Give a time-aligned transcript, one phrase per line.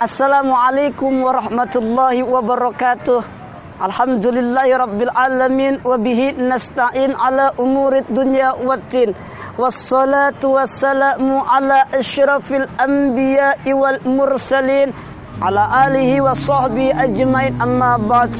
[0.00, 3.20] السلام عليكم ورحمة الله وبركاته
[3.84, 9.12] الحمد لله رب العالمين وبه نستعين على أمور الدنيا والدين
[9.60, 14.88] والصلاة والسلام على أشرف الأنبياء والمرسلين
[15.42, 18.32] على آله وصحبه أجمعين أما بعد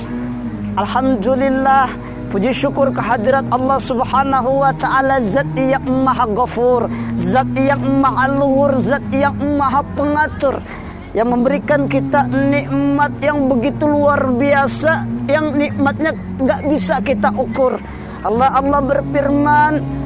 [0.80, 1.86] الحمد لله
[2.30, 8.72] puji syukur kehadirat الله سبحانه وتعالى taala zat غفور maha ghafur الغور
[9.10, 10.62] yang maha luhur
[11.10, 17.78] Yang memberikan kita nikmat yang begitu luar biasa Yang nikmatnya nggak bisa kita ukur.
[18.22, 20.00] Allah Allah berfirman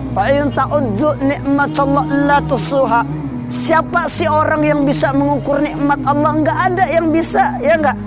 [2.25, 3.03] la tusuha.
[3.51, 6.33] Siapa sih orang yang bisa mengukur nikmat Allah?
[6.41, 7.99] Nggak ada yang bisa ya nggak?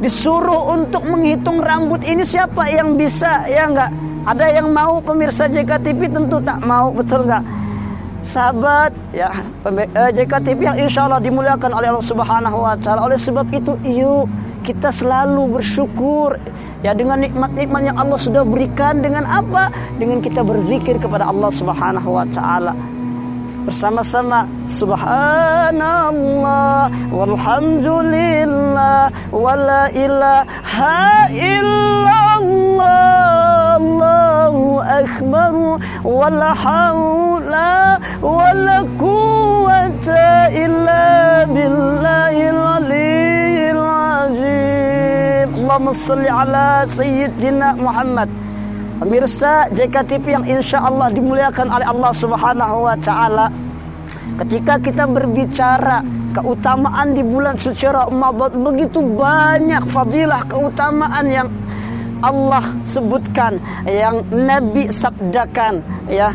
[0.00, 3.92] Disuruh untuk menghitung rambut ini siapa yang bisa ya enggak?
[4.24, 7.44] Ada yang mau pemirsa JKTV tentu tak mau betul enggak?
[8.20, 9.32] Sahabat ya
[9.64, 13.08] eh, JKTV yang insya Allah dimuliakan oleh Allah Subhanahu Wa Taala.
[13.08, 14.28] Oleh sebab itu yuk
[14.60, 16.36] kita selalu bersyukur
[16.84, 19.72] ya dengan nikmat-nikmat yang Allah sudah berikan dengan apa?
[19.96, 22.76] Dengan kita berzikir kepada Allah Subhanahu Wa Taala
[23.64, 32.40] bersama-sama subhanallah walhamdulillah wala ilaha illallah
[35.00, 35.54] Akbar
[36.04, 48.28] wala haula wala quwwata illa billahil aliyyil azim Allahumma salli ala sayyidina Muhammad
[49.00, 53.48] Pemirsa JKTV yang insya Allah dimuliakan oleh Allah Subhanahu wa Ta'ala,
[54.44, 56.04] ketika kita berbicara
[56.36, 61.48] keutamaan di bulan suci Ramadan, begitu banyak fadilah keutamaan yang
[62.20, 63.56] Allah sebutkan,
[63.88, 66.32] yang Nabi sabdakan, ya.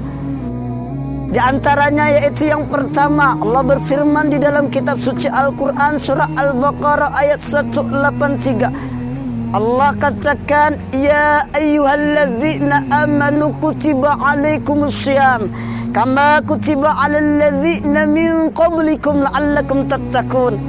[1.25, 7.43] Di antaranya yaitu yang pertama Allah berfirman di dalam kitab suci Al-Quran surah Al-Baqarah ayat
[7.43, 15.51] 183 Allah katakan ya ayyuhalladzina amanu kutiba alaikumusiyam
[15.95, 20.59] kama kutiba alal ladzina min qablikum la'allakum tattaqun.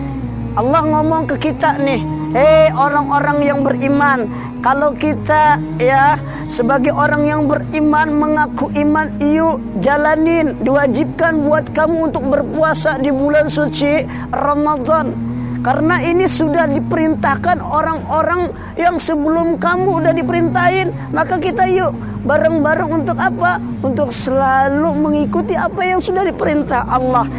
[0.54, 2.00] Allah ngomong ke kita nih,
[2.32, 4.30] hei orang-orang yang beriman,
[4.66, 6.18] kalau kita ya
[6.50, 13.46] sebagai orang yang beriman mengaku iman, yuk jalanin diwajibkan buat kamu untuk berpuasa di bulan
[13.46, 14.02] suci
[14.34, 15.14] Ramadan.
[15.62, 20.90] Karena ini sudah diperintahkan orang-orang yang sebelum kamu udah diperintahin.
[21.14, 21.94] Maka kita yuk
[22.26, 23.62] bareng-bareng untuk apa?
[23.86, 27.30] Untuk selalu mengikuti apa yang sudah diperintah Allah.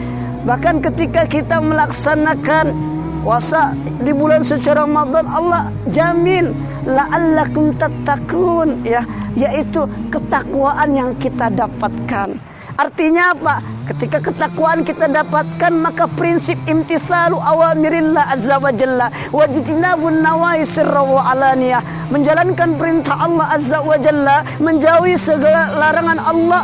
[0.48, 2.97] Bahkan ketika kita melaksanakan
[3.28, 3.76] puasa
[4.08, 6.56] di bulan suci Ramadan Allah jamin
[6.88, 9.04] la'allakum tattaqun ya
[9.36, 12.40] yaitu ketakwaan yang kita dapatkan.
[12.80, 13.60] Artinya apa?
[13.92, 21.28] Ketika ketakwaan kita dapatkan maka prinsip imtithalu awamirillah azza wa jalla wajtinabun nawahi sirra wa
[21.36, 26.64] alaniyah menjalankan perintah Allah azza wa jalla menjauhi segala larangan Allah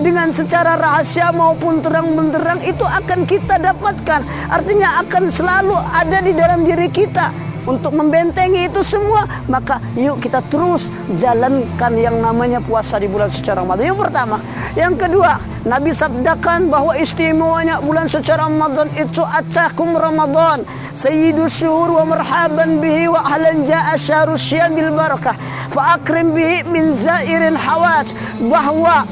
[0.00, 4.20] dengan secara rahasia maupun terang benderang itu akan kita dapatkan.
[4.52, 7.32] Artinya akan selalu ada di dalam diri kita.
[7.66, 10.86] Untuk membentengi itu semua maka yuk kita terus
[11.18, 13.90] jalankan yang namanya puasa di bulan suci Ramadan.
[13.90, 14.36] Yang pertama.
[14.78, 20.62] Yang kedua Nabi sabdakan bahwa istimewanya bulan suci Ramadan itu atakum Ramadan.
[20.94, 25.34] Sayyidus syuhur wa marhaban bihi wa ahlan ja'a syahrus syamil barakah.
[25.74, 28.14] Fa akrim bihi min zairin hawat
[28.46, 29.10] bahwa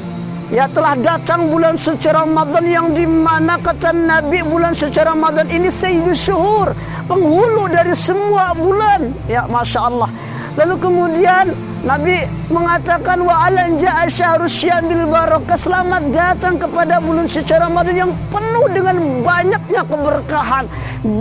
[0.53, 5.73] Ya telah datang bulan suci Ramadan yang di mana kata Nabi bulan suci Ramadan ini
[5.73, 6.69] sayyidul syuhur.
[7.09, 9.09] Penghulu dari semua bulan.
[9.25, 10.09] Ya Masya Allah.
[10.53, 11.49] Lalu kemudian
[11.81, 14.05] Nabi mengatakan wa alan ja'a
[14.45, 20.65] syamil barakah selamat datang kepada bulan suci Ramadan yang penuh dengan banyaknya keberkahan,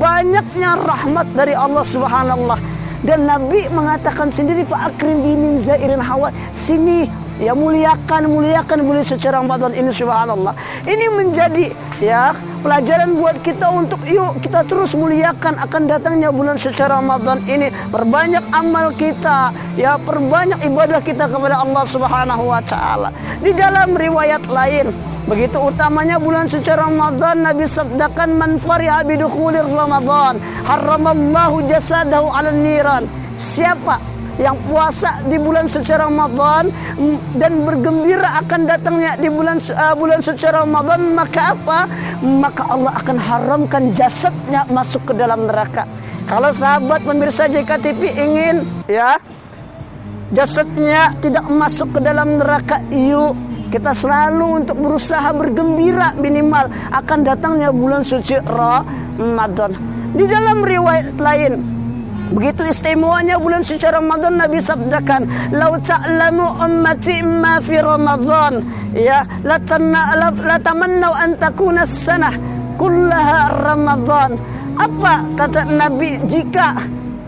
[0.01, 2.55] banyaknya rahmat dari Allah Subhanahu
[3.05, 7.05] dan Nabi mengatakan sendiri fa akrim bi min zairin hawa sini
[7.43, 10.55] ya muliakan muliakan bulan suci Ramadan ini subhanallah.
[10.87, 16.85] Ini menjadi ya pelajaran buat kita untuk yuk kita terus muliakan akan datangnya bulan suci
[16.85, 17.73] Ramadan ini.
[17.91, 23.11] Perbanyak amal kita ya perbanyak ibadah kita kepada Allah Subhanahu wa taala.
[23.43, 30.37] Di dalam riwayat lain Begitu utamanya bulan suci Ramadan Nabi sabdakan man fariha bidukhulir Ramadan
[30.69, 33.09] haramallahu jasadahu 'alan niran.
[33.41, 36.71] Siapa yang puasa di bulan suci Ramadan
[37.39, 41.87] dan bergembira akan datangnya di bulan uh, bulan suci Ramadan maka apa?
[42.23, 45.87] Maka Allah akan haramkan jasadnya masuk ke dalam neraka.
[46.25, 48.57] Kalau sahabat pemirsa JKTV ingin
[48.91, 49.21] ya
[50.33, 53.37] jasadnya tidak masuk ke dalam neraka, yuk
[53.71, 59.75] kita selalu untuk berusaha bergembira minimal akan datangnya bulan suci Ramadan.
[60.15, 61.59] Di dalam riwayat lain
[62.33, 68.65] Begitu istimewanya bulan suci Ramadan Nabi sabdakan, "Lau ta'lamu ummati ma fi Ramadan,
[68.97, 69.61] ya la
[70.57, 72.33] tamannau an takuna sanah
[72.81, 74.41] kullaha Ramadan."
[74.75, 76.75] Apa kata Nabi jika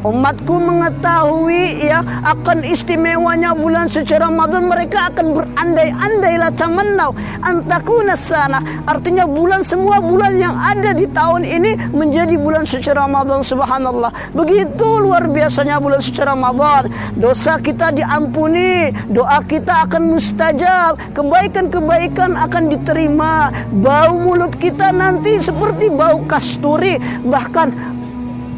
[0.06, 7.10] Umatku mengetahui ya akan istimewanya bulan suci Ramadan mereka akan berandai-andai lah tamannau.
[7.42, 8.62] Antakuna sana.
[8.86, 14.14] Artinya bulan semua bulan yang ada di tahun ini menjadi bulan suci Ramadan subhanallah.
[14.30, 16.86] Begitu luar biasanya bulan suci Ramadan.
[17.18, 23.50] Dosa kita diampuni doa kita akan mustajab kebaikan-kebaikan akan diterima.
[23.82, 26.94] Bau mulut kita nanti seperti bau kasturi
[27.26, 27.74] bahkan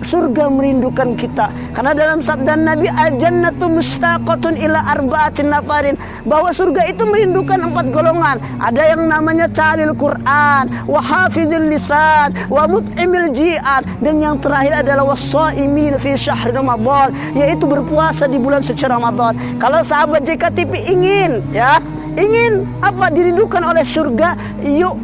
[0.02, 1.50] surga merindukan kita.
[1.74, 5.96] Karena dalam sabda Nabi al-jannatu mustaqatun ila arba'atin nafarin.
[6.28, 8.36] Bahwa surga itu merindukan empat golongan.
[8.60, 13.82] Ada yang namanya talil Quran wa hafizil lisan wa mut'imil ji'an.
[14.04, 17.14] Dan yang terakhir adalah wasaimin fi syahr Ramadan.
[17.32, 19.34] Yaitu berpuasa di bulan suci Ramadan.
[19.56, 21.80] Kalau sahabat JKTP ingin ya
[22.18, 24.34] ingin apa dirindukan oleh surga
[24.66, 24.98] yuk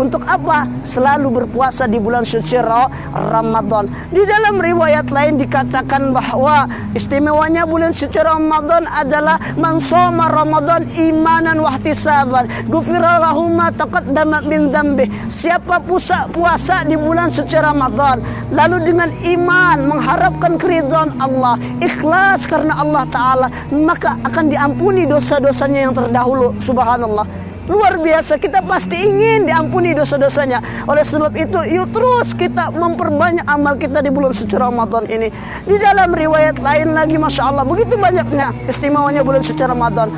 [0.00, 0.64] untuk apa?
[0.86, 3.88] Selalu berpuasa di bulan suci Ramadan.
[4.12, 12.48] Di dalam riwayat lain dikatakan bahwa istimewanya bulan suci Ramadan adalah mansoma Ramadan imanan wahtisaban.
[12.68, 15.08] Gufira lahu ma taqaddama min dambi.
[15.28, 18.22] Siapa puasa puasa di bulan suci Ramadan
[18.52, 25.94] lalu dengan iman mengharapkan keridhaan Allah, ikhlas karena Allah taala, maka akan diampuni dosa-dosanya yang
[25.96, 26.54] terdahulu.
[26.58, 27.51] Subhanallah.
[27.70, 30.58] Luar biasa kita pasti ingin diampuni dosa-dosanya.
[30.90, 35.30] Oleh sebab itu yuk terus kita memperbanyak amal kita di bulan suci Ramadan ini.
[35.62, 40.10] Di dalam riwayat lain lagi Masya Allah begitu banyaknya istimewanya bulan suci Ramadan.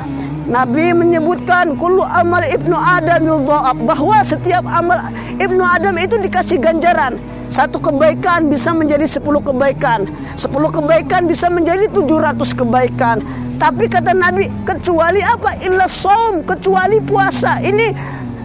[0.49, 3.45] Nabi menyebutkan kullu amal ibnu Adam
[3.85, 4.97] bahwa setiap amal
[5.37, 7.17] ibnu Adam itu dikasih ganjaran.
[7.47, 10.09] Satu kebaikan bisa menjadi sepuluh kebaikan.
[10.35, 13.21] Sepuluh kebaikan bisa menjadi tujuh ratus kebaikan.
[13.55, 15.55] Tapi kata Nabi, kecuali apa?
[15.63, 17.63] Illa saum, kecuali puasa.
[17.63, 17.95] Ini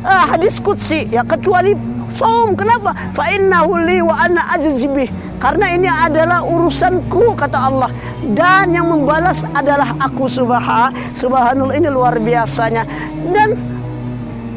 [0.07, 1.75] uh, hadis kutsi, ya kecuali
[2.15, 2.55] saum.
[2.55, 2.95] Kenapa?
[3.17, 5.11] Fa innahu li wa ana ajzibih.
[5.41, 7.89] Karena ini adalah urusanku kata Allah
[8.37, 12.85] dan yang membalas adalah aku subhanahu subhanallah ini luar biasanya
[13.33, 13.57] dan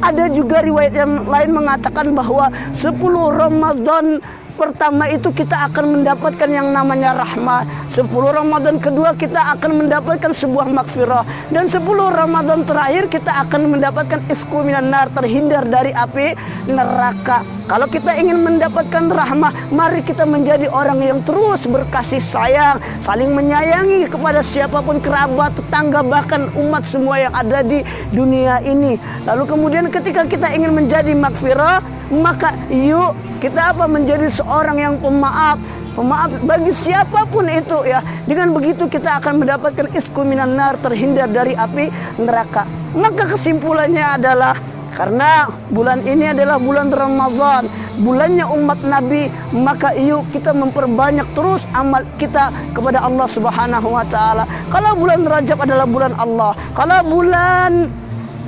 [0.04, 2.92] ada juga riwayat yang lain mengatakan bahwa 10
[3.32, 4.20] Ramadan
[4.54, 7.66] pertama itu kita akan mendapatkan yang namanya rahmat.
[7.94, 11.22] 10 Ramadan kedua kita akan mendapatkan sebuah makfirah
[11.54, 16.34] dan 10 Ramadan terakhir kita akan mendapatkan isku minan terhindar dari api
[16.66, 17.46] neraka.
[17.70, 24.10] Kalau kita ingin mendapatkan rahmat, mari kita menjadi orang yang terus berkasih sayang, saling menyayangi
[24.10, 28.98] kepada siapa pun kerabat, tetangga bahkan umat semua yang ada di dunia ini.
[29.30, 35.62] Lalu kemudian ketika kita ingin menjadi makfirah, maka yuk kita apa menjadi seorang yang pemaaf
[35.94, 41.30] pemaaf bagi siapa pun itu ya dengan begitu kita akan mendapatkan isku minan nar terhindar
[41.30, 41.90] dari api
[42.22, 44.58] neraka maka kesimpulannya adalah
[44.94, 47.66] karena bulan ini adalah bulan Ramadan,
[48.06, 54.46] bulannya umat Nabi, maka yuk kita memperbanyak terus amal kita kepada Allah Subhanahu wa taala.
[54.70, 57.90] Kalau bulan Rajab adalah bulan Allah, kalau bulan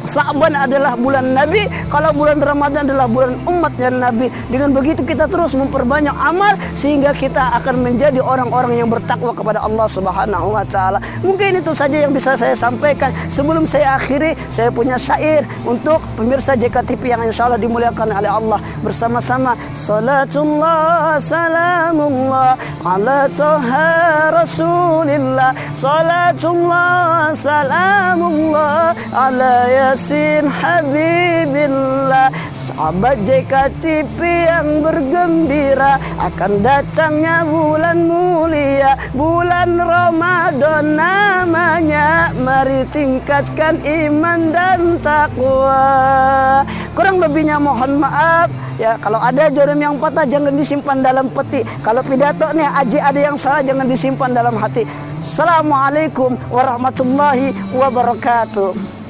[0.06, 4.30] Sa'ban adalah bulan Nabi, kalau bulan Ramadan adalah bulan umatnya Nabi.
[4.54, 9.90] Dengan begitu kita terus memperbanyak amal sehingga kita akan menjadi orang-orang yang bertakwa kepada Allah
[9.90, 11.02] Subhanahu wa taala.
[11.26, 13.10] Mungkin itu saja yang bisa saya sampaikan.
[13.28, 18.60] Sebelum saya akhiri, saya punya syair untuk pemirsa JKTV yang insya Allah dimuliakan oleh Allah
[18.86, 19.58] bersama-sama.
[19.74, 22.54] Salatullah salamullah
[22.86, 23.90] ala toha
[24.30, 25.52] rasulillah.
[25.74, 39.80] Salatullah salamullah ala ya Yasin Habibillah Sahabat JKTV yang bergembira Akan datangnya bulan mulia Bulan
[39.80, 49.80] Ramadan namanya Mari tingkatkan iman dan takwa Kurang lebihnya mohon maaf Ya, kalau ada jarum
[49.80, 51.64] yang patah jangan disimpan dalam peti.
[51.80, 54.84] Kalau pidato nih aji ada yang salah jangan disimpan dalam hati.
[55.24, 59.05] Assalamualaikum warahmatullahi wabarakatuh.